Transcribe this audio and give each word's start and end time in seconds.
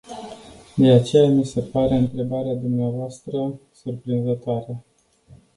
De 0.77 0.91
aceea 0.91 1.29
mi 1.29 1.45
se 1.45 1.61
pare 1.61 1.95
întrebarea 1.95 2.53
dvs.. 2.55 3.21
surprinzătoare. 3.71 4.83